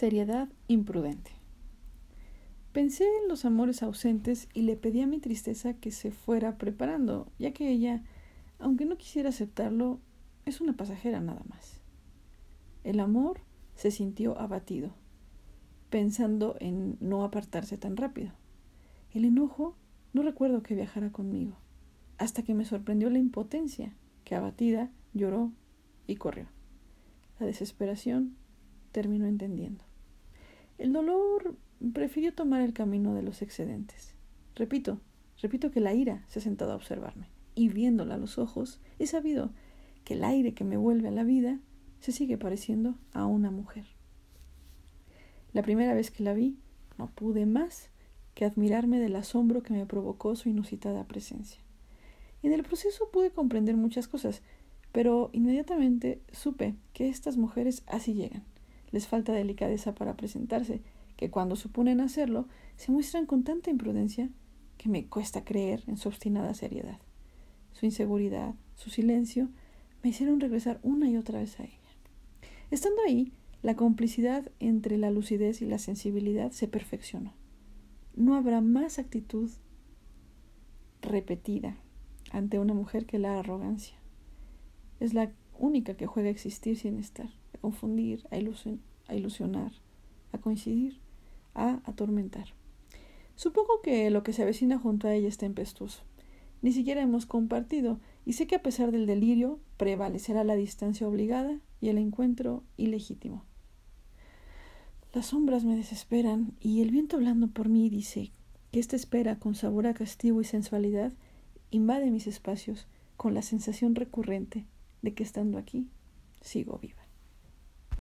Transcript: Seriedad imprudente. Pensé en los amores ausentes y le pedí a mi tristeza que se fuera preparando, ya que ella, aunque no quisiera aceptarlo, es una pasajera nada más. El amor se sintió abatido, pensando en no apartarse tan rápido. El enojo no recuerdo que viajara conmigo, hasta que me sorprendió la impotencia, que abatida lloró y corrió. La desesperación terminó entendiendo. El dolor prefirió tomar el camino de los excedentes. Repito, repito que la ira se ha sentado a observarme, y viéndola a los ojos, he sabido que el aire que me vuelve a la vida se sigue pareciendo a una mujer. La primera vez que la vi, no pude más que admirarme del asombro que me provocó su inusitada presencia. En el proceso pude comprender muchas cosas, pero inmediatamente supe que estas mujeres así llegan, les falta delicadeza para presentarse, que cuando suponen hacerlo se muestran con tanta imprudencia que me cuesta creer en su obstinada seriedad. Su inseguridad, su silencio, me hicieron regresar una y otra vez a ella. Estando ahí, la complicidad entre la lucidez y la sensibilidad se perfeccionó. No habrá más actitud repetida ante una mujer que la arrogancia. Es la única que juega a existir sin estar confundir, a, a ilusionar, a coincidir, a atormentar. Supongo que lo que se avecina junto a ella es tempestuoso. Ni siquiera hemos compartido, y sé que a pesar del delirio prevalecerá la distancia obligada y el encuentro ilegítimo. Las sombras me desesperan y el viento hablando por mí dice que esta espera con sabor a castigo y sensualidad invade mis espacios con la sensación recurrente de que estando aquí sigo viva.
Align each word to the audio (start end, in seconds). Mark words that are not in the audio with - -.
Seriedad 0.00 0.48
imprudente. 0.66 1.30
Pensé 2.72 3.04
en 3.04 3.28
los 3.28 3.44
amores 3.44 3.82
ausentes 3.82 4.48
y 4.54 4.62
le 4.62 4.74
pedí 4.74 5.02
a 5.02 5.06
mi 5.06 5.18
tristeza 5.18 5.74
que 5.74 5.90
se 5.90 6.10
fuera 6.10 6.56
preparando, 6.56 7.30
ya 7.38 7.52
que 7.52 7.68
ella, 7.68 8.02
aunque 8.58 8.86
no 8.86 8.96
quisiera 8.96 9.28
aceptarlo, 9.28 10.00
es 10.46 10.62
una 10.62 10.74
pasajera 10.74 11.20
nada 11.20 11.42
más. 11.50 11.82
El 12.82 12.98
amor 12.98 13.40
se 13.74 13.90
sintió 13.90 14.40
abatido, 14.40 14.94
pensando 15.90 16.56
en 16.60 16.96
no 17.00 17.22
apartarse 17.22 17.76
tan 17.76 17.98
rápido. 17.98 18.32
El 19.12 19.26
enojo 19.26 19.76
no 20.14 20.22
recuerdo 20.22 20.62
que 20.62 20.74
viajara 20.74 21.12
conmigo, 21.12 21.58
hasta 22.16 22.42
que 22.42 22.54
me 22.54 22.64
sorprendió 22.64 23.10
la 23.10 23.18
impotencia, 23.18 23.92
que 24.24 24.34
abatida 24.34 24.90
lloró 25.12 25.52
y 26.06 26.16
corrió. 26.16 26.46
La 27.38 27.44
desesperación 27.44 28.34
terminó 28.92 29.26
entendiendo. 29.26 29.89
El 30.80 30.94
dolor 30.94 31.56
prefirió 31.92 32.32
tomar 32.32 32.62
el 32.62 32.72
camino 32.72 33.14
de 33.14 33.20
los 33.20 33.42
excedentes. 33.42 34.14
Repito, 34.54 34.98
repito 35.42 35.70
que 35.70 35.78
la 35.78 35.92
ira 35.92 36.24
se 36.28 36.38
ha 36.38 36.42
sentado 36.42 36.72
a 36.72 36.76
observarme, 36.76 37.28
y 37.54 37.68
viéndola 37.68 38.14
a 38.14 38.18
los 38.18 38.38
ojos, 38.38 38.80
he 38.98 39.06
sabido 39.06 39.50
que 40.04 40.14
el 40.14 40.24
aire 40.24 40.54
que 40.54 40.64
me 40.64 40.78
vuelve 40.78 41.08
a 41.08 41.10
la 41.10 41.22
vida 41.22 41.60
se 42.00 42.12
sigue 42.12 42.38
pareciendo 42.38 42.94
a 43.12 43.26
una 43.26 43.50
mujer. 43.50 43.84
La 45.52 45.60
primera 45.60 45.92
vez 45.92 46.10
que 46.10 46.22
la 46.22 46.32
vi, 46.32 46.56
no 46.96 47.10
pude 47.10 47.44
más 47.44 47.90
que 48.34 48.46
admirarme 48.46 49.00
del 49.00 49.16
asombro 49.16 49.62
que 49.62 49.74
me 49.74 49.84
provocó 49.84 50.34
su 50.34 50.48
inusitada 50.48 51.04
presencia. 51.04 51.60
En 52.42 52.54
el 52.54 52.62
proceso 52.62 53.10
pude 53.12 53.30
comprender 53.30 53.76
muchas 53.76 54.08
cosas, 54.08 54.40
pero 54.92 55.28
inmediatamente 55.34 56.22
supe 56.32 56.74
que 56.94 57.10
estas 57.10 57.36
mujeres 57.36 57.82
así 57.86 58.14
llegan, 58.14 58.44
les 58.92 59.06
falta 59.06 59.32
delicadeza 59.32 59.94
para 59.94 60.16
presentarse, 60.16 60.82
que 61.16 61.30
cuando 61.30 61.56
suponen 61.56 62.00
hacerlo 62.00 62.48
se 62.76 62.92
muestran 62.92 63.26
con 63.26 63.44
tanta 63.44 63.70
imprudencia 63.70 64.30
que 64.78 64.88
me 64.88 65.06
cuesta 65.06 65.44
creer 65.44 65.82
en 65.86 65.96
su 65.96 66.08
obstinada 66.08 66.54
seriedad. 66.54 66.98
Su 67.72 67.86
inseguridad, 67.86 68.54
su 68.74 68.90
silencio, 68.90 69.48
me 70.02 70.10
hicieron 70.10 70.40
regresar 70.40 70.80
una 70.82 71.10
y 71.10 71.16
otra 71.16 71.40
vez 71.40 71.60
a 71.60 71.64
ella. 71.64 71.74
Estando 72.70 73.02
ahí, 73.06 73.32
la 73.62 73.76
complicidad 73.76 74.50
entre 74.58 74.96
la 74.96 75.10
lucidez 75.10 75.60
y 75.60 75.66
la 75.66 75.78
sensibilidad 75.78 76.52
se 76.52 76.68
perfeccionó. 76.68 77.34
No 78.16 78.34
habrá 78.34 78.60
más 78.60 78.98
actitud 78.98 79.50
repetida 81.02 81.76
ante 82.30 82.58
una 82.58 82.74
mujer 82.74 83.04
que 83.06 83.18
la 83.18 83.38
arrogancia. 83.38 83.96
Es 84.98 85.12
la 85.14 85.32
única 85.60 85.94
que 85.94 86.06
juega 86.06 86.28
a 86.28 86.32
existir 86.32 86.76
sin 86.76 86.98
estar 86.98 87.30
confundir, 87.60 88.26
a, 88.30 88.36
a 88.36 89.14
ilusionar, 89.14 89.72
a 90.32 90.38
coincidir, 90.38 90.98
a 91.54 91.80
atormentar. 91.84 92.54
Supongo 93.36 93.80
que 93.82 94.10
lo 94.10 94.22
que 94.22 94.32
se 94.32 94.42
avecina 94.42 94.78
junto 94.78 95.06
a 95.06 95.14
ella 95.14 95.28
es 95.28 95.38
tempestuoso. 95.38 96.02
Ni 96.62 96.72
siquiera 96.72 97.00
hemos 97.00 97.24
compartido, 97.24 98.00
y 98.26 98.34
sé 98.34 98.46
que 98.46 98.56
a 98.56 98.62
pesar 98.62 98.92
del 98.92 99.06
delirio 99.06 99.60
prevalecerá 99.78 100.44
la 100.44 100.56
distancia 100.56 101.08
obligada 101.08 101.58
y 101.80 101.88
el 101.88 101.98
encuentro 101.98 102.64
ilegítimo. 102.76 103.44
Las 105.14 105.26
sombras 105.26 105.64
me 105.64 105.74
desesperan 105.74 106.52
y 106.60 106.82
el 106.82 106.90
viento 106.90 107.16
hablando 107.16 107.48
por 107.48 107.68
mí 107.68 107.88
dice 107.88 108.30
que 108.70 108.78
esta 108.78 108.94
espera 108.94 109.38
con 109.38 109.54
sabor 109.54 109.86
a 109.86 109.94
castigo 109.94 110.40
y 110.40 110.44
sensualidad 110.44 111.12
invade 111.70 112.10
mis 112.10 112.26
espacios 112.26 112.86
con 113.16 113.34
la 113.34 113.42
sensación 113.42 113.96
recurrente 113.96 114.66
de 115.02 115.14
que 115.14 115.22
estando 115.22 115.58
aquí 115.58 115.88
sigo 116.40 116.78
viva. 116.78 117.02